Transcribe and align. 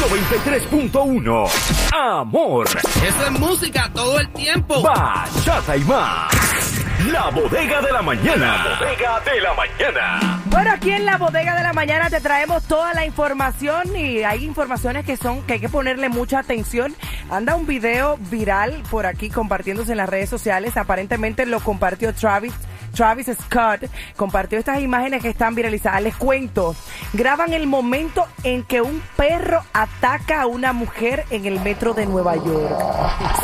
93.1. 0.00 1.92
Amor. 1.92 2.66
Eso 2.66 3.26
es 3.26 3.30
música 3.32 3.90
todo 3.92 4.18
el 4.18 4.28
tiempo. 4.30 4.80
Bachata 4.80 5.76
y 5.76 5.80
más. 5.80 6.32
La 7.12 7.28
bodega 7.28 7.82
de 7.82 7.92
la 7.92 8.00
mañana. 8.00 8.64
La 8.64 8.78
bodega 8.78 9.20
de 9.20 9.40
la 9.40 9.54
mañana. 9.54 10.40
Bueno, 10.46 10.70
aquí 10.72 10.90
en 10.90 11.04
la 11.04 11.18
bodega 11.18 11.54
de 11.54 11.62
la 11.62 11.72
mañana 11.74 12.08
te 12.08 12.20
traemos 12.20 12.64
toda 12.64 12.94
la 12.94 13.04
información 13.04 13.94
y 13.94 14.22
hay 14.22 14.44
informaciones 14.44 15.04
que 15.04 15.18
son 15.18 15.42
que 15.42 15.54
hay 15.54 15.60
que 15.60 15.68
ponerle 15.68 16.08
mucha 16.08 16.38
atención. 16.38 16.94
Anda 17.30 17.54
un 17.54 17.66
video 17.66 18.16
viral 18.30 18.82
por 18.90 19.06
aquí 19.06 19.28
compartiéndose 19.28 19.92
en 19.92 19.98
las 19.98 20.08
redes 20.08 20.30
sociales. 20.30 20.76
Aparentemente 20.78 21.44
lo 21.44 21.60
compartió 21.60 22.14
Travis 22.14 22.54
Travis 22.94 23.26
Scott 23.26 23.90
compartió 24.16 24.58
estas 24.58 24.80
imágenes 24.80 25.22
que 25.22 25.28
están 25.28 25.54
viralizadas. 25.54 26.02
Les 26.02 26.16
cuento, 26.16 26.74
graban 27.12 27.52
el 27.52 27.66
momento 27.66 28.26
en 28.44 28.62
que 28.64 28.80
un 28.80 29.02
perro 29.16 29.62
ataca 29.72 30.42
a 30.42 30.46
una 30.46 30.72
mujer 30.72 31.24
en 31.30 31.46
el 31.46 31.60
metro 31.60 31.94
de 31.94 32.06
Nueva 32.06 32.36
York. 32.36 32.78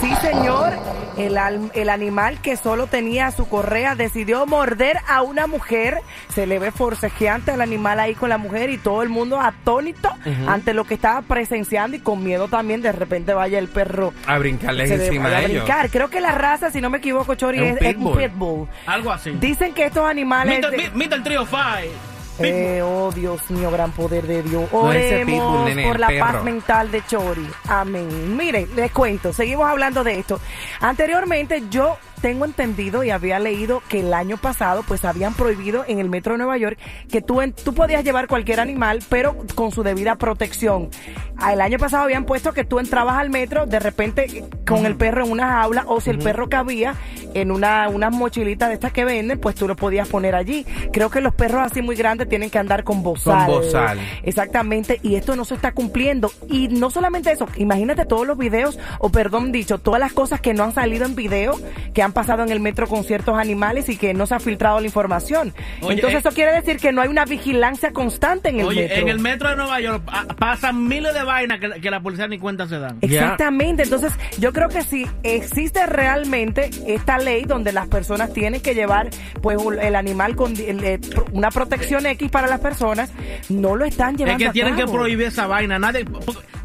Sí, 0.00 0.14
señor, 0.16 0.72
el, 1.16 1.38
el 1.74 1.88
animal 1.88 2.40
que 2.40 2.56
solo 2.56 2.86
tenía 2.86 3.30
su 3.30 3.48
correa 3.48 3.94
decidió 3.94 4.46
morder 4.46 4.98
a 5.08 5.22
una 5.22 5.46
mujer. 5.46 5.98
Se 6.34 6.46
le 6.46 6.58
ve 6.58 6.70
forcejeante 6.70 7.52
al 7.52 7.60
animal 7.60 8.00
ahí 8.00 8.14
con 8.14 8.28
la 8.28 8.38
mujer 8.38 8.70
y 8.70 8.78
todo 8.78 9.02
el 9.02 9.08
mundo 9.08 9.40
atónito 9.40 10.10
ante 10.46 10.74
lo 10.74 10.84
que 10.84 10.94
estaba 10.94 11.22
presenciando 11.22 11.96
y 11.96 12.00
con 12.00 12.22
miedo 12.22 12.48
también 12.48 12.82
de 12.82 12.92
repente 12.92 13.32
vaya 13.34 13.58
el 13.58 13.68
perro 13.68 14.12
a 14.26 14.38
brincarles 14.38 14.90
encima 14.90 15.28
de 15.30 15.46
ellos. 15.46 15.68
Creo 15.90 16.10
que 16.10 16.20
la 16.20 16.32
raza, 16.32 16.70
si 16.70 16.80
no 16.80 16.90
me 16.90 16.98
equivoco, 16.98 17.34
Chori, 17.34 17.58
es, 17.58 17.96
un 17.96 18.16
pitbull. 18.16 18.68
Algo 18.86 19.12
así. 19.12 19.35
Dicen 19.40 19.74
que 19.74 19.86
estos 19.86 20.04
animales... 20.08 20.64
Mita 20.94 21.16
el 21.16 21.22
trío 21.22 21.44
Five. 21.44 21.90
Eh, 22.38 22.82
oh 22.82 23.10
Dios 23.12 23.50
mío, 23.50 23.70
gran 23.70 23.92
poder 23.92 24.26
de 24.26 24.42
Dios. 24.42 24.68
Oremos 24.72 25.70
por 25.84 25.98
la 25.98 26.08
paz 26.18 26.44
mental 26.44 26.90
de 26.90 27.04
Chori. 27.06 27.46
Amén. 27.68 28.36
Miren, 28.36 28.68
les 28.76 28.92
cuento, 28.92 29.32
seguimos 29.32 29.66
hablando 29.66 30.04
de 30.04 30.18
esto. 30.18 30.38
Anteriormente 30.80 31.64
yo 31.70 31.96
tengo 32.20 32.44
entendido 32.44 33.04
y 33.04 33.10
había 33.10 33.38
leído 33.38 33.82
que 33.88 34.00
el 34.00 34.14
año 34.14 34.36
pasado 34.36 34.82
pues 34.86 35.04
habían 35.04 35.34
prohibido 35.34 35.84
en 35.86 35.98
el 35.98 36.08
metro 36.08 36.32
de 36.32 36.38
Nueva 36.38 36.56
York 36.58 36.78
que 37.10 37.22
tú, 37.22 37.40
tú 37.64 37.74
podías 37.74 38.04
llevar 38.04 38.28
cualquier 38.28 38.60
animal 38.60 39.00
pero 39.08 39.36
con 39.54 39.72
su 39.72 39.82
debida 39.82 40.16
protección. 40.16 40.90
Ah, 41.38 41.52
el 41.52 41.60
año 41.60 41.78
pasado 41.78 42.04
habían 42.04 42.24
puesto 42.24 42.52
que 42.52 42.64
tú 42.64 42.78
entrabas 42.78 43.18
al 43.18 43.30
metro 43.30 43.66
de 43.66 43.78
repente 43.78 44.44
con 44.66 44.86
el 44.86 44.96
perro 44.96 45.24
en 45.24 45.30
una 45.30 45.48
jaula 45.48 45.84
o 45.86 46.00
si 46.00 46.10
el 46.10 46.18
perro 46.18 46.48
cabía 46.48 46.94
en 47.34 47.50
una 47.50 47.88
unas 47.88 48.12
mochilitas 48.12 48.68
de 48.68 48.74
estas 48.74 48.92
que 48.92 49.04
venden 49.04 49.38
pues 49.38 49.54
tú 49.54 49.68
lo 49.68 49.76
podías 49.76 50.08
poner 50.08 50.34
allí. 50.34 50.64
Creo 50.92 51.10
que 51.10 51.20
los 51.20 51.34
perros 51.34 51.62
así 51.70 51.82
muy 51.82 51.96
grandes 51.96 52.28
tienen 52.28 52.50
que 52.50 52.58
andar 52.58 52.84
con 52.84 53.02
bozal. 53.02 53.46
Con 53.46 53.62
bozal. 53.62 53.98
Exactamente 54.22 54.98
y 55.02 55.16
esto 55.16 55.36
no 55.36 55.44
se 55.44 55.54
está 55.54 55.72
cumpliendo 55.72 56.30
y 56.48 56.68
no 56.68 56.90
solamente 56.90 57.30
eso, 57.30 57.46
imagínate 57.56 58.06
todos 58.06 58.26
los 58.26 58.38
videos 58.38 58.78
o 58.98 59.10
perdón 59.10 59.52
dicho, 59.52 59.78
todas 59.78 60.00
las 60.00 60.12
cosas 60.12 60.40
que 60.40 60.54
no 60.54 60.64
han 60.64 60.72
salido 60.72 61.04
en 61.04 61.14
video 61.14 61.54
que 61.92 62.02
han 62.06 62.12
pasado 62.12 62.42
en 62.42 62.50
el 62.50 62.60
metro 62.60 62.86
con 62.86 63.04
ciertos 63.04 63.36
animales 63.38 63.88
y 63.88 63.96
que 63.96 64.14
no 64.14 64.26
se 64.26 64.34
ha 64.34 64.40
filtrado 64.40 64.80
la 64.80 64.86
información. 64.86 65.52
Entonces 65.82 66.14
eh, 66.14 66.18
eso 66.18 66.30
quiere 66.30 66.52
decir 66.52 66.78
que 66.78 66.92
no 66.92 67.02
hay 67.02 67.08
una 67.08 67.24
vigilancia 67.24 67.92
constante 67.92 68.48
en 68.48 68.60
el 68.60 68.66
oye, 68.66 68.82
metro. 68.82 69.02
en 69.02 69.08
el 69.08 69.18
metro 69.18 69.50
de 69.50 69.56
Nueva 69.56 69.80
York 69.80 70.02
ah, 70.06 70.24
pasan 70.38 70.86
miles 70.86 71.12
de 71.14 71.22
vainas 71.22 71.60
que, 71.60 71.90
la 71.90 72.00
policía 72.00 72.26
ni 72.28 72.38
cuenta 72.38 72.66
se 72.66 72.78
dan. 72.78 72.98
Exactamente. 73.00 73.82
Entonces 73.82 74.12
yo 74.38 74.52
creo 74.52 74.68
que 74.68 74.82
si 74.82 75.06
existe 75.22 75.84
realmente 75.86 76.70
esta 76.86 77.18
ley 77.18 77.44
donde 77.44 77.72
las 77.72 77.88
personas 77.88 78.32
tienen 78.32 78.60
que 78.60 78.74
llevar 78.74 79.10
pues 79.42 79.58
el 79.80 79.96
animal 79.96 80.36
con 80.36 80.54
eh, 80.56 81.00
una 81.32 81.50
protección 81.50 82.06
X 82.06 82.30
para 82.30 82.46
las 82.46 82.60
personas, 82.60 83.12
no 83.48 83.76
lo 83.76 83.84
están 83.84 84.16
llevando. 84.16 84.44
Es 84.44 84.48
que 84.48 84.52
tienen 84.52 84.76
que 84.76 84.86
prohibir 84.86 85.26
esa 85.26 85.46
vaina. 85.46 85.78
Nadie, 85.78 86.04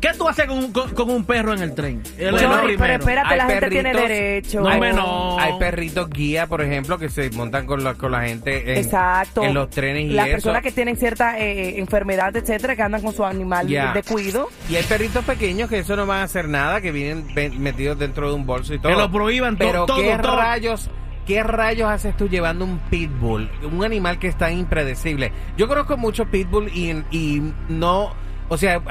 ¿Qué 0.02 0.10
tú 0.18 0.28
haces 0.28 0.48
con, 0.48 1.10
un 1.12 1.26
perro 1.26 1.54
en 1.54 1.62
el 1.62 1.76
tren? 1.76 2.02
pero 2.18 2.94
espérate, 2.94 3.38
la 3.38 3.46
gente 3.46 3.70
tiene 3.70 3.94
derecho. 3.94 4.62
No, 4.62 5.40
Hay 5.40 5.54
perritos 5.60 6.10
guía, 6.10 6.48
por 6.48 6.62
ejemplo, 6.62 6.98
que 6.98 7.10
se 7.10 7.30
montan 7.30 7.68
con 7.68 7.84
la, 7.84 7.94
con 7.94 8.12
la 8.12 8.24
gente 8.24 8.72
en, 8.72 8.78
Exacto. 8.78 9.44
en 9.44 9.54
los 9.54 9.70
trenes 9.70 10.06
y 10.06 10.14
Las 10.14 10.30
personas 10.30 10.64
que 10.64 10.72
tienen 10.72 10.98
cierta 10.98 11.40
eh, 11.40 11.52
eh, 11.52 11.80
enfermedad, 11.80 12.36
etcétera, 12.36 12.76
que 12.76 12.82
andan 12.82 13.02
con 13.02 13.14
su 13.14 13.24
animal 13.24 13.68
de 13.68 14.04
cuido. 14.04 14.50
Y 14.70 14.76
hay 14.76 14.84
perritos 14.84 15.24
pequeños 15.24 15.70
que 15.70 15.80
eso 15.80 15.96
no 15.96 16.08
van 16.08 16.20
a 16.20 16.24
hacer 16.24 16.48
nada, 16.48 16.82
que 16.82 16.92
vienen 16.92 17.28
metidos 17.62 18.00
dentro 18.00 18.30
de 18.30 18.36
un 18.36 18.46
bolso 18.46 18.74
y 18.74 18.80
todo. 18.80 18.92
Que 18.92 18.98
lo 18.98 19.12
prohíban 19.12 19.56
Pero 19.58 19.86
todo, 19.86 20.02
¿qué 20.02 20.18
rayos... 20.18 20.90
¿Qué 21.28 21.44
rayos 21.44 21.88
haces 21.88 22.18
tú 22.18 22.28
llevando 22.28 22.66
un 22.66 22.80
pitbull? 22.90 23.50
Un 23.72 23.86
animal 23.86 24.18
que 24.18 24.28
es 24.28 24.36
tan 24.36 24.58
impredecible. 24.58 25.32
Yo 25.56 25.68
conozco 25.68 25.96
mucho 25.96 26.26
pitbull 26.26 26.70
y, 26.74 26.90
y 27.12 27.54
no 27.70 28.16
o 28.52 28.58
sea, 28.58 28.82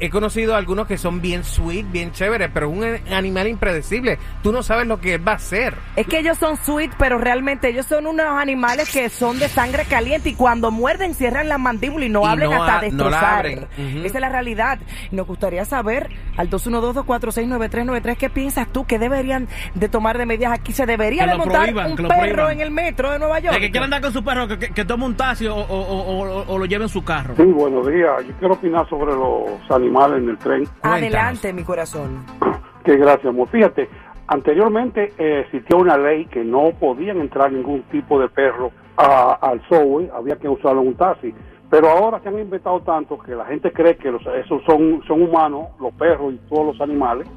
he, 0.00 0.10
conocido 0.10 0.56
algunos 0.56 0.88
que 0.88 0.98
son 0.98 1.20
bien 1.20 1.44
sweet, 1.44 1.86
bien 1.92 2.10
chéveres, 2.10 2.50
pero 2.52 2.68
un 2.68 2.82
animal 3.12 3.46
impredecible. 3.46 4.18
Tú 4.42 4.50
no 4.50 4.60
sabes 4.64 4.88
lo 4.88 5.00
que 5.00 5.18
va 5.18 5.32
a 5.32 5.34
hacer. 5.36 5.74
Es 5.94 6.04
que 6.08 6.18
ellos 6.18 6.36
son 6.36 6.56
sweet, 6.56 6.90
pero 6.98 7.16
realmente 7.16 7.68
ellos 7.68 7.86
son 7.86 8.08
unos 8.08 8.26
animales 8.26 8.90
que 8.90 9.08
son 9.08 9.38
de 9.38 9.48
sangre 9.48 9.84
caliente 9.84 10.30
y 10.30 10.34
cuando 10.34 10.72
muerden 10.72 11.14
cierran 11.14 11.48
la 11.48 11.58
mandíbula 11.58 12.06
y 12.06 12.08
no 12.08 12.26
hablen 12.26 12.52
hasta 12.52 12.80
destrozar. 12.80 13.46
Esa 13.46 13.68
es 14.04 14.14
la 14.14 14.30
realidad. 14.30 14.80
Nos 15.12 15.28
gustaría 15.28 15.64
saber 15.64 16.10
al 16.36 16.50
212-246-9393 16.50 18.16
qué 18.16 18.30
piensas 18.30 18.66
tú 18.66 18.84
que 18.84 18.98
deberían 18.98 19.46
de 19.76 19.88
tomar 19.88 20.18
de 20.18 20.26
medidas 20.26 20.50
aquí. 20.50 20.72
¿Se 20.72 20.86
debería 20.86 21.24
de 21.24 21.36
montar 21.36 21.72
un 21.72 21.94
perro 21.94 22.50
en 22.50 22.60
el 22.60 22.72
metro 22.72 23.12
de 23.12 23.20
Nueva 23.20 23.38
York? 23.38 23.54
El 23.54 23.62
que 23.62 23.70
quiera 23.70 23.84
andar 23.84 24.00
con 24.00 24.12
su 24.12 24.24
perro, 24.24 24.48
que, 24.48 24.84
tome 24.84 25.04
un 25.04 25.16
taxi 25.16 25.46
o, 25.46 25.54
o, 25.54 26.58
lo 26.58 26.64
lleve 26.64 26.82
en 26.82 26.90
su 26.90 27.04
carro. 27.04 27.36
Sí, 27.36 27.44
buenos 27.44 27.86
días. 27.86 28.26
Yo 28.26 28.34
quiero 28.40 28.54
opinar 28.54 28.87
sobre 28.88 29.14
los 29.14 29.70
animales 29.70 30.22
en 30.22 30.28
el 30.30 30.38
tren. 30.38 30.64
Adelante, 30.82 31.52
mi 31.52 31.62
corazón. 31.62 32.24
Qué 32.84 32.96
gracias, 32.96 33.26
amor. 33.26 33.48
Fíjate, 33.48 33.88
anteriormente 34.26 35.12
eh, 35.18 35.44
existía 35.44 35.76
una 35.76 35.96
ley 35.96 36.26
que 36.26 36.44
no 36.44 36.70
podían 36.78 37.20
entrar 37.20 37.52
ningún 37.52 37.82
tipo 37.84 38.20
de 38.20 38.28
perro 38.28 38.72
al 38.96 39.62
subway, 39.68 40.10
había 40.12 40.36
que 40.36 40.48
usarlo 40.48 40.82
en 40.82 40.88
un 40.88 40.94
taxi. 40.94 41.32
Pero 41.70 41.88
ahora 41.88 42.18
se 42.20 42.28
han 42.28 42.38
inventado 42.38 42.80
tanto 42.80 43.18
que 43.18 43.34
la 43.34 43.44
gente 43.44 43.70
cree 43.72 43.96
que 43.96 44.10
los, 44.10 44.22
esos 44.26 44.62
son, 44.64 45.02
son 45.06 45.22
humanos, 45.22 45.68
los 45.78 45.92
perros 45.94 46.32
y 46.32 46.38
todos 46.48 46.66
los 46.66 46.80
animales, 46.80 47.28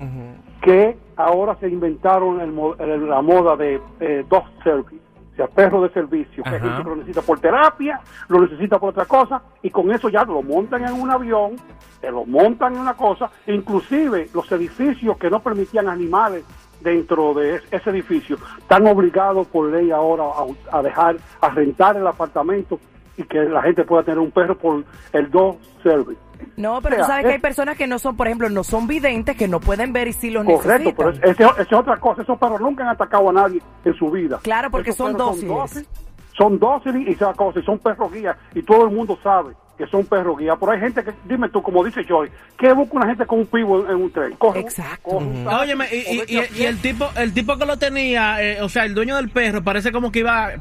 que 0.61 0.97
ahora 1.17 1.55
se 1.59 1.67
inventaron 1.67 2.39
el, 2.39 3.09
la 3.09 3.21
moda 3.21 3.57
de 3.57 3.79
eh, 3.99 4.25
dog 4.29 4.45
service 4.63 5.00
sea 5.35 5.47
perro 5.47 5.81
de 5.81 5.89
servicio, 5.89 6.43
que 6.43 6.49
gente 6.49 6.77
que 6.77 6.89
lo 6.89 6.95
necesita 6.95 7.21
por 7.21 7.39
terapia, 7.39 8.01
lo 8.27 8.41
necesita 8.41 8.79
por 8.79 8.89
otra 8.89 9.05
cosa, 9.05 9.41
y 9.61 9.69
con 9.69 9.91
eso 9.91 10.09
ya 10.09 10.23
lo 10.23 10.41
montan 10.41 10.83
en 10.83 10.93
un 10.93 11.09
avión, 11.09 11.55
te 11.99 12.11
lo 12.11 12.25
montan 12.25 12.75
en 12.75 12.81
una 12.81 12.95
cosa, 12.95 13.29
inclusive 13.47 14.29
los 14.33 14.51
edificios 14.51 15.17
que 15.17 15.29
no 15.29 15.39
permitían 15.41 15.87
animales 15.87 16.43
dentro 16.81 17.33
de 17.33 17.61
ese 17.69 17.89
edificio 17.91 18.37
están 18.57 18.87
obligados 18.87 19.47
por 19.47 19.69
ley 19.69 19.91
ahora 19.91 20.23
a, 20.71 20.81
dejar, 20.81 21.17
a 21.39 21.49
rentar 21.49 21.95
el 21.95 22.07
apartamento 22.07 22.79
y 23.17 23.23
que 23.23 23.43
la 23.43 23.61
gente 23.61 23.83
pueda 23.83 24.03
tener 24.03 24.19
un 24.19 24.31
perro 24.31 24.57
por 24.57 24.83
el 25.13 25.29
dog 25.29 25.57
service. 25.83 26.19
No, 26.61 26.81
pero 26.81 26.97
tú 26.97 27.03
sabes 27.03 27.25
que 27.25 27.31
hay 27.33 27.39
personas 27.39 27.77
que 27.77 27.87
no 27.87 27.99
son, 27.99 28.15
por 28.15 28.27
ejemplo, 28.27 28.49
no 28.49 28.63
son 28.63 28.87
videntes, 28.87 29.35
que 29.35 29.47
no 29.47 29.59
pueden 29.59 29.91
ver 29.93 30.07
y 30.07 30.13
sí 30.13 30.29
los 30.29 30.45
necesitan. 30.45 30.93
Correcto, 30.93 31.19
pero 31.19 31.31
esa 31.31 31.61
es 31.61 31.73
otra 31.73 31.97
cosa. 31.97 32.21
Esos 32.21 32.37
perros 32.37 32.61
nunca 32.61 32.83
han 32.83 32.89
atacado 32.89 33.29
a 33.29 33.33
nadie 33.33 33.61
en 33.83 33.93
su 33.95 34.11
vida. 34.11 34.39
Claro, 34.43 34.69
porque 34.69 34.93
son 34.93 35.17
dóciles. 35.17 35.87
Son 36.33 36.57
dóciles 36.57 37.07
y 37.07 37.11
esa 37.11 37.33
cosa, 37.33 37.59
y 37.59 37.63
son 37.63 37.77
perros 37.79 38.11
guías, 38.11 38.37
y 38.55 38.63
todo 38.63 38.85
el 38.85 38.91
mundo 38.91 39.17
sabe 39.21 39.53
que 39.81 39.87
son 39.87 40.05
perros 40.05 40.37
guía. 40.37 40.55
Pero 40.59 40.71
hay 40.71 40.79
gente 40.79 41.03
que, 41.03 41.11
dime 41.25 41.49
tú, 41.49 41.61
como 41.61 41.83
dice 41.83 42.03
Joy, 42.07 42.29
¿qué 42.57 42.71
busca 42.73 42.97
una 42.97 43.07
gente 43.07 43.25
con 43.25 43.39
un 43.39 43.47
pivo 43.47 43.89
en, 43.89 43.95
un 43.95 44.11
tren? 44.11 44.33
Coge, 44.37 44.59
Exacto. 44.59 45.17
Óyeme, 45.17 45.87
y, 45.91 46.35
y, 46.35 46.63
el 46.63 46.77
tipo 46.79 47.09
el 47.17 47.33
tipo 47.33 47.57
que 47.57 47.65
lo 47.65 47.77
tenía, 47.77 48.41
eh, 48.43 48.61
o 48.61 48.69
sea, 48.69 48.85
el 48.85 48.93
dueño 48.93 49.15
del 49.15 49.29
perro, 49.29 49.63
parece 49.63 49.91
como 49.91 50.11
que 50.11 50.19
iba, 50.19 50.51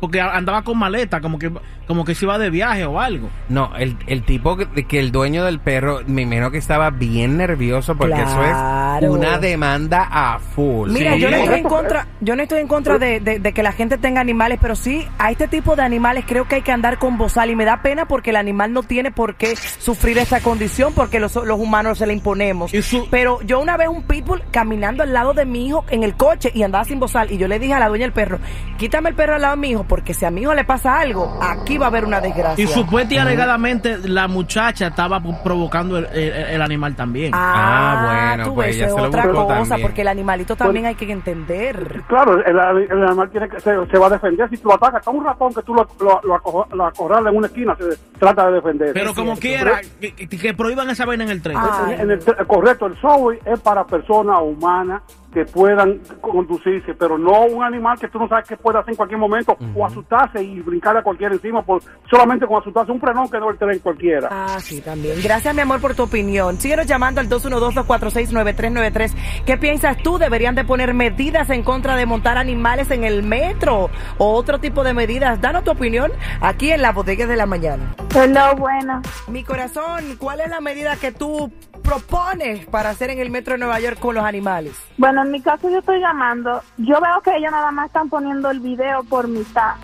porque 0.00 0.20
andaba 0.20 0.62
con 0.62 0.78
maleta, 0.78 1.20
como 1.20 1.38
que 1.38 1.50
como 1.86 2.04
que 2.04 2.14
se 2.14 2.24
iba 2.24 2.38
de 2.38 2.50
viaje 2.50 2.84
o 2.84 3.00
algo. 3.00 3.30
No, 3.48 3.74
el, 3.76 3.96
el 4.06 4.24
tipo 4.24 4.56
que, 4.56 4.86
que 4.86 4.98
el 4.98 5.12
dueño 5.12 5.44
del 5.44 5.60
perro, 5.60 6.00
me 6.06 6.22
imagino 6.22 6.50
que 6.50 6.58
estaba 6.58 6.90
bien 6.90 7.36
nervioso 7.36 7.96
porque 7.96 8.20
eso 8.20 8.42
es 8.44 8.56
una 9.04 9.38
demanda 9.38 10.08
a 10.10 10.38
full. 10.38 10.90
Mira, 10.90 11.16
yo 11.16 11.30
no 11.30 11.36
estoy 11.36 11.58
en 11.58 11.64
contra, 11.64 12.06
yo 12.20 12.36
no 12.36 12.42
estoy 12.42 12.60
en 12.60 12.68
contra 12.68 12.98
de, 12.98 13.20
de, 13.20 13.52
que 13.52 13.62
la 13.62 13.72
gente 13.72 13.98
tenga 13.98 14.20
animales, 14.20 14.58
pero 14.60 14.74
sí, 14.76 15.06
a 15.18 15.30
este 15.30 15.48
tipo 15.48 15.76
de 15.76 15.82
animales 15.82 16.24
creo 16.26 16.46
que 16.48 16.56
hay 16.56 16.62
que 16.62 16.72
andar 16.72 16.98
con 16.98 17.16
bozal 17.18 17.50
y 17.50 17.56
me 17.56 17.64
da 17.64 17.82
pena 17.82 18.06
porque 18.06 18.30
el 18.30 18.36
animal 18.36 18.72
no 18.72 18.82
tiene 18.82 19.10
por 19.10 19.36
qué 19.36 19.54
sufrir 19.56 20.18
esta 20.18 20.40
condición 20.40 20.92
porque 20.94 21.20
los, 21.20 21.34
los 21.36 21.58
humanos 21.58 21.98
se 21.98 22.06
la 22.06 22.12
imponemos. 22.12 22.72
Pero 23.10 23.40
yo 23.42 23.60
una 23.60 23.76
vez 23.76 23.88
un 23.88 24.02
pitbull 24.02 24.42
caminando 24.50 25.02
al 25.02 25.12
lado 25.12 25.32
de 25.34 25.44
mi 25.44 25.66
hijo 25.66 25.84
en 25.90 26.02
el 26.02 26.14
coche 26.16 26.50
y 26.54 26.62
andaba 26.62 26.84
sin 26.84 26.98
bozal 27.00 27.30
y 27.32 27.38
yo 27.38 27.48
le 27.48 27.58
dije 27.58 27.74
a 27.74 27.78
la 27.80 27.88
dueña 27.88 28.04
del 28.04 28.12
perro, 28.12 28.38
quítame 28.78 29.08
el 29.10 29.14
perro 29.14 29.34
al 29.36 29.42
lado 29.42 29.54
de 29.56 29.60
mi 29.60 29.70
hijo, 29.70 29.84
porque 29.84 30.14
si 30.14 30.24
a 30.24 30.30
mi 30.30 30.42
hijo 30.42 30.54
le 30.54 30.64
pasa 30.64 30.98
algo, 31.00 31.38
aquí 31.42 31.78
va 31.78 31.86
a 31.86 31.88
haber 31.88 32.04
una 32.04 32.20
desgracia. 32.20 32.62
Y 32.62 32.66
supuestamente 32.66 33.14
y 33.14 33.18
alegadamente 33.18 33.98
la 34.08 34.28
muchacha 34.28 34.88
estaba 34.88 35.20
provocando 35.42 35.98
el, 35.98 36.06
el- 36.06 36.32
el 36.56 36.62
animal 36.62 36.94
también. 36.94 37.32
Ah, 37.34 38.30
bueno, 38.36 38.44
tú 38.48 38.54
pues 38.54 38.68
ves, 38.68 38.76
ella 38.76 38.85
otra 38.92 39.30
cosa, 39.30 39.54
también. 39.68 39.82
porque 39.82 40.00
el 40.02 40.08
animalito 40.08 40.56
también 40.56 40.86
hay 40.86 40.94
que 40.94 41.10
entender. 41.10 42.02
Claro, 42.08 42.34
el, 42.44 42.56
el 42.90 43.04
animal 43.04 43.30
tiene 43.30 43.48
que, 43.48 43.60
se, 43.60 43.86
se 43.86 43.98
va 43.98 44.06
a 44.06 44.10
defender 44.10 44.48
si 44.50 44.56
tú 44.58 44.68
lo 44.68 44.74
atacas. 44.74 45.00
Hasta 45.00 45.10
un 45.10 45.24
ratón 45.24 45.54
que 45.54 45.62
tú 45.62 45.74
lo, 45.74 45.86
lo, 46.00 46.20
lo, 46.22 46.66
lo 46.72 46.86
acorralas 46.86 47.32
en 47.32 47.38
una 47.38 47.46
esquina 47.46 47.76
se 47.76 47.96
trata 48.18 48.46
de 48.48 48.52
defender. 48.54 48.92
Pero 48.92 49.14
como 49.14 49.36
quiera, 49.36 49.80
que, 50.00 50.54
prohíban 50.54 50.90
esa 50.90 51.04
vaina 51.04 51.24
en 51.24 51.30
el 51.30 51.42
tren. 51.42 51.56
Ah. 51.58 51.88
En 51.98 52.10
el- 52.10 52.20
correcto, 52.46 52.86
el 52.86 52.96
subway 53.00 53.38
es 53.44 53.60
para 53.60 53.84
personas 53.84 54.40
humanas 54.42 55.02
que 55.36 55.44
puedan 55.44 56.00
conducirse, 56.22 56.94
pero 56.94 57.18
no 57.18 57.44
un 57.44 57.62
animal 57.62 57.98
que 57.98 58.08
tú 58.08 58.18
no 58.18 58.26
sabes 58.26 58.48
qué 58.48 58.56
puede 58.56 58.78
hacer 58.78 58.92
en 58.92 58.96
cualquier 58.96 59.20
momento 59.20 59.54
o 59.74 59.84
asustarse 59.84 60.42
y 60.42 60.60
brincar 60.62 60.96
a 60.96 61.02
cualquiera 61.02 61.34
encima 61.34 61.60
por 61.60 61.82
solamente 62.08 62.46
con 62.46 62.58
asustarse 62.58 62.90
un 62.90 62.98
frenón 62.98 63.28
que 63.28 63.38
no 63.38 63.50
el 63.50 63.58
tren 63.58 63.78
cualquiera. 63.80 64.30
Ah, 64.32 64.58
sí, 64.58 64.80
también. 64.80 65.18
Gracias, 65.22 65.54
mi 65.54 65.60
amor, 65.60 65.82
por 65.82 65.94
tu 65.94 66.04
opinión. 66.04 66.58
Síguenos 66.58 66.86
llamando 66.86 67.20
al 67.20 67.28
212-246-9393. 67.28 69.12
¿Qué 69.44 69.58
piensas 69.58 69.98
tú? 69.98 70.16
¿Deberían 70.16 70.54
de 70.54 70.64
poner 70.64 70.94
medidas 70.94 71.50
en 71.50 71.62
contra 71.62 71.96
de 71.96 72.06
montar 72.06 72.38
animales 72.38 72.90
en 72.90 73.04
el 73.04 73.22
metro 73.22 73.90
o 74.16 74.32
otro 74.32 74.58
tipo 74.58 74.84
de 74.84 74.94
medidas? 74.94 75.38
Danos 75.42 75.64
tu 75.64 75.72
opinión 75.72 76.12
aquí 76.40 76.70
en 76.70 76.80
la 76.80 76.92
bodega 76.92 77.26
de 77.26 77.36
la 77.36 77.44
mañana. 77.44 77.94
Hello, 78.18 78.56
buena. 78.56 79.02
Mi 79.28 79.44
corazón, 79.44 80.16
¿cuál 80.18 80.40
es 80.40 80.48
la 80.48 80.62
medida 80.62 80.96
que 80.96 81.12
tú 81.12 81.52
propones 81.82 82.64
para 82.64 82.88
hacer 82.88 83.10
en 83.10 83.18
el 83.18 83.28
metro 83.28 83.52
de 83.52 83.58
Nueva 83.58 83.78
York 83.78 83.98
con 83.98 84.14
los 84.14 84.24
animales? 84.24 84.72
Bueno, 84.96 85.20
en 85.20 85.32
mi 85.32 85.42
caso 85.42 85.68
yo 85.68 85.80
estoy 85.80 86.00
llamando. 86.00 86.62
Yo 86.78 86.98
veo 86.98 87.20
que 87.22 87.36
ellos 87.36 87.52
nada 87.52 87.70
más 87.72 87.88
están 87.88 88.08
poniendo 88.08 88.50
el 88.50 88.60
video 88.60 89.04
por 89.04 89.28
mitad. 89.28 89.74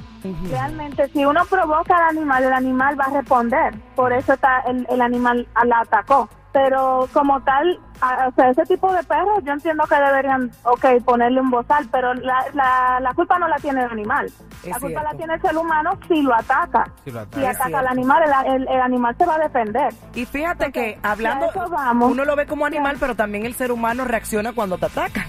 Realmente, 0.49 1.11
si 1.11 1.27
uno 1.27 1.45
provoca 1.45 1.95
al 1.95 2.17
animal, 2.17 2.45
el 2.45 2.55
animal 2.55 2.99
va 2.99 3.05
a 3.05 3.11
responder. 3.11 3.75
Por 3.95 4.15
eso 4.15 4.33
está 4.33 4.61
el, 4.61 4.87
el 4.89 5.03
animal 5.03 5.47
la 5.67 5.81
atacó. 5.81 6.31
Pero 6.53 7.09
como 7.15 7.41
tal, 7.43 7.79
a- 8.03 8.29
o 8.29 8.33
sea, 8.33 8.51
ese 8.51 8.65
tipo 8.65 8.93
de 8.93 9.03
perros, 9.05 9.43
yo 9.43 9.53
entiendo 9.53 9.85
que 9.85 9.95
deberían, 9.95 10.51
ok, 10.65 10.85
ponerle 11.05 11.41
un 11.41 11.51
bozal, 11.51 11.89
pero 11.91 12.13
la, 12.15 12.45
la, 12.53 12.99
la 13.01 13.15
culpa 13.15 13.39
no 13.39 13.49
la 13.49 13.57
tiene 13.57 13.83
el 13.85 13.91
animal. 13.91 14.27
Es 14.27 14.67
la 14.69 14.73
culpa 14.79 14.89
cierto. 15.01 15.03
la 15.11 15.17
tiene 15.17 15.35
el 15.35 15.41
ser 15.43 15.57
humano 15.57 15.99
si 16.09 16.21
lo 16.23 16.35
ataca. 16.35 16.85
Si 17.05 17.11
lo 17.11 17.21
ataca. 17.21 17.41
Si 17.41 17.47
ataca 17.47 17.79
al 17.79 17.87
animal, 17.89 18.23
el, 18.47 18.55
el- 18.55 18.69
el 18.69 18.81
animal 18.81 19.15
se 19.17 19.25
va 19.27 19.37
a 19.37 19.39
defender. 19.39 19.95
Y 20.15 20.25
fíjate 20.27 20.71
que 20.73 20.99
hablando, 21.03 21.47
vamos. 21.71 22.11
uno 22.13 22.25
lo 22.25 22.37
ve 22.37 22.47
como 22.47 22.67
animal, 22.67 22.97
pero 23.01 23.15
también 23.17 23.47
el 23.47 23.55
ser 23.55 23.73
humano 23.73 24.05
reacciona 24.05 24.53
cuando 24.53 24.77
te 24.79 24.87
ataca. 24.87 25.25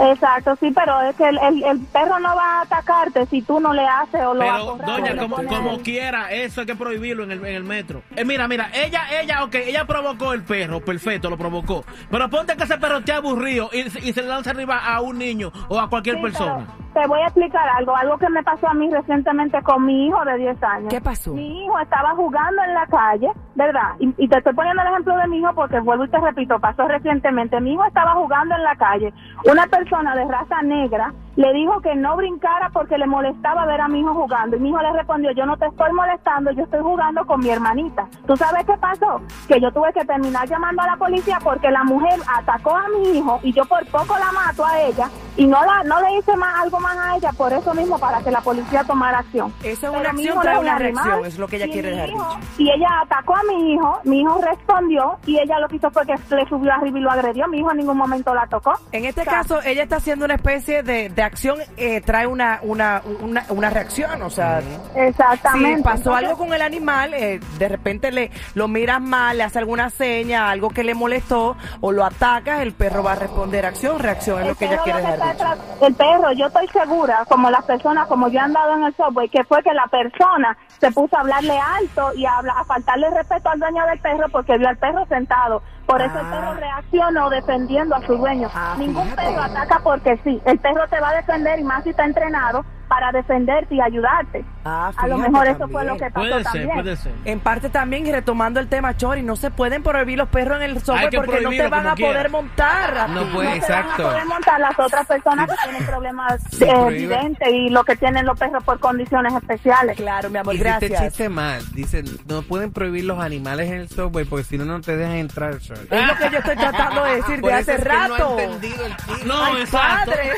Exacto, 0.00 0.56
sí, 0.60 0.70
pero 0.74 1.00
es 1.02 1.16
que 1.16 1.24
el, 1.28 1.38
el, 1.38 1.64
el 1.64 1.80
perro 1.86 2.18
no 2.20 2.34
va 2.36 2.58
a 2.58 2.62
atacarte 2.62 3.26
si 3.26 3.42
tú 3.42 3.58
no 3.58 3.72
le 3.72 3.84
haces 3.84 4.22
o 4.22 4.32
lo 4.34 4.40
Pero, 4.40 4.54
acorralas 4.54 4.88
o 4.88 4.92
doña, 5.02 5.16
como, 5.16 5.36
como 5.44 5.78
quiera, 5.80 6.30
eso 6.30 6.60
hay 6.60 6.66
que 6.66 6.76
prohibirlo 6.76 7.24
en 7.24 7.32
el, 7.32 7.44
en 7.44 7.54
el 7.56 7.64
metro. 7.64 8.02
Eh, 8.14 8.24
mira, 8.24 8.46
mira, 8.46 8.70
ella, 8.72 9.02
ella, 9.20 9.42
ok, 9.44 9.54
ella 9.56 9.86
provocó 9.86 10.32
el 10.34 10.42
perro, 10.44 10.80
perfecto, 10.84 11.28
lo 11.30 11.36
provocó. 11.36 11.84
Pero 12.10 12.30
ponte 12.30 12.56
que 12.56 12.62
ese 12.64 12.78
perro 12.78 12.98
esté 12.98 13.12
aburrido 13.12 13.70
y, 13.72 13.80
y 13.80 14.12
se 14.12 14.22
le 14.22 14.28
lanza 14.28 14.50
arriba 14.50 14.78
a 14.86 15.00
un 15.00 15.18
niño 15.18 15.50
o 15.68 15.80
a 15.80 15.90
cualquier 15.90 16.16
Sí, 16.16 16.22
persona. 16.22 16.66
pero 16.66 16.87
te 16.98 17.06
voy 17.06 17.20
a 17.20 17.26
explicar 17.26 17.68
algo, 17.76 17.94
algo 17.94 18.18
que 18.18 18.28
me 18.28 18.42
pasó 18.42 18.68
a 18.68 18.74
mí 18.74 18.90
recientemente 18.90 19.62
con 19.62 19.86
mi 19.86 20.06
hijo 20.06 20.24
de 20.24 20.36
10 20.36 20.62
años. 20.64 20.88
¿Qué 20.90 21.00
pasó? 21.00 21.32
Mi 21.32 21.64
hijo 21.64 21.78
estaba 21.78 22.10
jugando 22.16 22.60
en 22.64 22.74
la 22.74 22.86
calle, 22.86 23.30
¿verdad? 23.54 23.94
Y, 24.00 24.12
y 24.18 24.28
te 24.28 24.38
estoy 24.38 24.52
poniendo 24.52 24.82
el 24.82 24.88
ejemplo 24.88 25.16
de 25.16 25.28
mi 25.28 25.38
hijo 25.38 25.52
porque 25.54 25.78
vuelvo 25.78 26.06
y 26.06 26.08
te 26.08 26.18
repito, 26.18 26.58
pasó 26.58 26.88
recientemente. 26.88 27.60
Mi 27.60 27.74
hijo 27.74 27.84
estaba 27.84 28.14
jugando 28.14 28.56
en 28.56 28.64
la 28.64 28.74
calle. 28.74 29.12
Una 29.44 29.66
persona 29.68 30.16
de 30.16 30.24
raza 30.24 30.60
negra 30.62 31.12
le 31.38 31.52
dijo 31.52 31.80
que 31.80 31.94
no 31.94 32.16
brincara 32.16 32.68
porque 32.70 32.98
le 32.98 33.06
molestaba 33.06 33.64
ver 33.64 33.80
a 33.80 33.86
mi 33.86 34.00
hijo 34.00 34.12
jugando. 34.12 34.56
Y 34.56 34.60
mi 34.60 34.70
hijo 34.70 34.82
le 34.82 34.92
respondió, 34.92 35.30
yo 35.30 35.46
no 35.46 35.56
te 35.56 35.66
estoy 35.66 35.92
molestando, 35.92 36.50
yo 36.50 36.64
estoy 36.64 36.80
jugando 36.80 37.24
con 37.26 37.38
mi 37.38 37.48
hermanita. 37.48 38.08
¿Tú 38.26 38.36
sabes 38.36 38.64
qué 38.66 38.76
pasó? 38.76 39.20
Que 39.46 39.60
yo 39.60 39.70
tuve 39.70 39.92
que 39.92 40.04
terminar 40.04 40.48
llamando 40.48 40.82
a 40.82 40.86
la 40.88 40.96
policía 40.96 41.38
porque 41.40 41.70
la 41.70 41.84
mujer 41.84 42.18
atacó 42.26 42.76
a 42.76 42.88
mi 42.88 43.18
hijo 43.18 43.38
y 43.44 43.52
yo 43.52 43.64
por 43.66 43.86
poco 43.86 44.18
la 44.18 44.32
mato 44.32 44.66
a 44.66 44.80
ella 44.80 45.08
y 45.36 45.46
no 45.46 45.64
la 45.64 45.84
no 45.84 46.00
le 46.00 46.18
hice 46.18 46.36
más 46.36 46.58
algo 46.58 46.80
más 46.80 46.98
a 46.98 47.16
ella 47.16 47.30
por 47.30 47.52
eso 47.52 47.72
mismo 47.72 47.96
para 48.00 48.18
que 48.20 48.32
la 48.32 48.40
policía 48.40 48.82
tomara 48.82 49.18
acción. 49.18 49.52
Eso 49.62 49.92
es 49.92 50.00
una 50.00 50.10
acción, 50.10 50.40
trae 50.40 50.58
una 50.58 50.76
reacción, 50.76 51.24
es 51.24 51.38
lo 51.38 51.46
que 51.46 51.56
ella 51.56 51.66
y 51.66 51.70
quiere 51.70 51.90
dejar 51.90 52.08
hijo-. 52.08 52.38
Y 52.58 52.68
ella 52.68 52.88
atacó 53.04 53.36
a 53.36 53.42
mi 53.44 53.74
hijo, 53.74 54.00
mi 54.02 54.22
hijo 54.22 54.40
respondió 54.42 55.16
y 55.24 55.38
ella 55.38 55.60
lo 55.60 55.68
que 55.68 55.76
hizo 55.76 55.88
fue 55.92 56.04
que 56.04 56.14
le 56.34 56.48
subió 56.48 56.72
arriba 56.72 56.98
y 56.98 57.02
lo 57.02 57.10
agredió. 57.12 57.46
Mi 57.46 57.58
hijo 57.58 57.70
en 57.70 57.76
ningún 57.76 57.96
momento 57.96 58.34
la 58.34 58.48
tocó. 58.48 58.72
En 58.90 59.04
este 59.04 59.20
O 59.20 59.24
sea, 59.24 59.32
caso, 59.34 59.60
ella 59.64 59.84
está 59.84 59.96
haciendo 59.96 60.24
una 60.24 60.34
especie 60.34 60.82
de, 60.82 61.08
de 61.08 61.27
acción, 61.28 61.58
eh, 61.76 62.00
trae 62.00 62.26
una, 62.26 62.60
una, 62.62 63.02
una, 63.20 63.44
una 63.48 63.70
reacción, 63.70 64.20
o 64.22 64.30
sea, 64.30 64.60
Exactamente. 64.94 65.76
si 65.76 65.82
pasó 65.82 66.14
algo 66.14 66.36
con 66.36 66.52
el 66.52 66.62
animal, 66.62 67.14
eh, 67.14 67.40
de 67.58 67.68
repente 67.68 68.10
le 68.10 68.30
lo 68.54 68.68
miras 68.68 69.00
mal, 69.00 69.38
le 69.38 69.44
hace 69.44 69.58
alguna 69.58 69.90
seña, 69.90 70.50
algo 70.50 70.70
que 70.70 70.84
le 70.84 70.94
molestó, 70.94 71.56
o 71.80 71.92
lo 71.92 72.04
atacas, 72.04 72.60
el 72.60 72.72
perro 72.72 73.02
va 73.02 73.12
a 73.12 73.16
responder 73.16 73.64
acción, 73.64 73.98
reacción, 73.98 74.42
es 74.42 74.48
lo 74.48 74.54
que 74.54 74.66
ella 74.66 74.82
quiere 74.82 75.00
que 75.02 75.12
dejar 75.12 75.58
El 75.80 75.94
perro, 75.94 76.32
yo 76.32 76.46
estoy 76.46 76.66
segura, 76.68 77.24
como 77.28 77.50
las 77.50 77.64
personas, 77.64 78.06
como 78.08 78.28
yo 78.28 78.38
he 78.38 78.42
andado 78.42 78.74
en 78.74 78.84
el 78.84 78.94
subway, 78.94 79.28
que 79.28 79.44
fue 79.44 79.62
que 79.62 79.72
la 79.72 79.86
persona 79.86 80.56
se 80.80 80.90
puso 80.92 81.16
a 81.16 81.20
hablarle 81.20 81.58
alto 81.58 82.12
y 82.14 82.24
a, 82.26 82.38
a 82.38 82.64
faltarle 82.64 83.10
respeto 83.10 83.48
al 83.48 83.58
dueño 83.58 83.84
del 83.86 83.98
perro 84.00 84.28
porque 84.30 84.58
vio 84.58 84.68
al 84.68 84.76
perro 84.76 85.06
sentado. 85.06 85.62
Por 85.88 86.02
eso 86.02 86.20
el 86.20 86.26
Ah. 86.26 86.30
perro 86.30 86.54
reaccionó 86.54 87.30
defendiendo 87.30 87.96
a 87.96 88.02
su 88.06 88.16
dueño. 88.18 88.50
Ah, 88.54 88.74
Ningún 88.78 89.04
fíjate. 89.04 89.22
perro 89.22 89.42
ataca 89.42 89.80
porque 89.82 90.18
sí. 90.22 90.40
El 90.44 90.58
perro 90.58 90.86
te 90.88 91.00
va 91.00 91.08
a 91.08 91.14
defender 91.16 91.58
y 91.58 91.64
más 91.64 91.82
si 91.82 91.90
está 91.90 92.04
entrenado 92.04 92.62
para 92.88 93.12
defenderte 93.12 93.74
y 93.74 93.80
ayudarte. 93.80 94.44
Ah, 94.64 94.90
a 94.96 95.06
lo 95.06 95.18
mejor 95.18 95.46
eso 95.46 95.68
fue 95.68 95.84
lo 95.84 95.96
que 95.96 96.10
pasó 96.10 96.20
Puede 96.20 96.34
ser, 96.34 96.42
también. 96.44 96.70
puede 96.72 96.96
ser. 96.96 97.12
En 97.24 97.40
parte 97.40 97.68
también, 97.70 98.06
y 98.06 98.12
retomando 98.12 98.60
el 98.60 98.68
tema, 98.68 98.96
Chori, 98.96 99.22
no 99.22 99.36
se 99.36 99.50
pueden 99.50 99.82
prohibir 99.82 100.18
los 100.18 100.28
perros 100.28 100.56
en 100.58 100.62
el 100.70 100.82
que 101.10 101.16
porque 101.18 101.40
no 101.40 101.50
te 101.50 101.68
van 101.68 101.86
a 101.86 101.94
poder 101.94 102.12
quiera. 102.14 102.28
montar. 102.28 103.10
No 103.10 103.24
puede, 103.32 103.58
no 103.60 103.66
se 103.66 103.72
van 103.72 103.78
a 103.80 103.82
exacto. 103.84 104.02
poder 104.04 104.26
montar 104.26 104.60
las 104.60 104.78
otras 104.78 105.06
personas 105.06 105.48
que 105.48 105.54
tienen 105.64 105.86
problemas 105.86 106.60
eh, 106.60 106.70
evidentes 106.88 107.48
y 107.52 107.68
lo 107.70 107.84
que 107.84 107.96
tienen 107.96 108.26
los 108.26 108.38
perros 108.38 108.62
por 108.64 108.78
condiciones 108.80 109.32
especiales. 109.34 109.96
Claro, 109.96 110.30
mi 110.30 110.38
amor, 110.38 110.54
Hiciste 110.54 110.88
gracias. 110.88 111.02
chiste 111.12 111.28
mal. 111.28 111.62
Dicen, 111.72 112.04
no 112.28 112.42
pueden 112.42 112.72
prohibir 112.72 113.04
los 113.04 113.18
animales 113.20 113.68
en 113.70 113.80
el 113.80 113.88
subway 113.88 114.24
porque 114.24 114.44
si 114.44 114.58
no, 114.58 114.64
no 114.64 114.80
te 114.80 114.96
dejan 114.96 115.16
entrar. 115.16 115.58
Shirley. 115.58 115.86
Es 115.90 116.06
lo 116.06 116.16
que 116.16 116.30
yo 116.30 116.38
estoy 116.38 116.56
tratando 116.56 117.04
de 117.04 117.14
decir 117.16 117.40
de 117.40 117.52
hace 117.52 117.72
es 117.74 117.78
que 117.82 117.84
rato. 117.84 118.28
No 118.30 118.38
he 118.38 118.44
entendido 118.44 118.86
el 118.86 118.96
chiste. 118.96 119.24
No, 119.26 119.44
Ay, 119.44 119.60
exacto. 119.62 120.10
padre. 120.10 120.32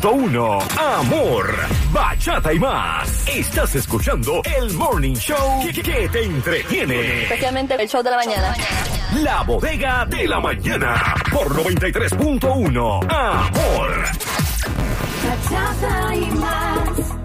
93.1 0.00 0.78
Amor, 0.78 1.54
bachata 1.92 2.52
y 2.52 2.58
más. 2.58 3.26
Estás 3.28 3.74
escuchando 3.74 4.42
el 4.58 4.72
Morning 4.74 5.14
Show 5.14 5.62
que, 5.62 5.82
que 5.82 6.08
te 6.08 6.24
entretiene. 6.24 7.22
Especialmente 7.22 7.74
el 7.74 7.88
show 7.88 8.02
de 8.02 8.10
la 8.10 8.16
mañana. 8.16 8.54
La 9.22 9.42
bodega 9.42 10.04
de 10.06 10.26
la 10.26 10.40
mañana 10.40 11.14
por 11.32 11.54
93.1 11.54 13.12
Amor. 13.12 14.04
Bachata 15.22 16.14
y 16.14 16.26
más. 16.32 17.23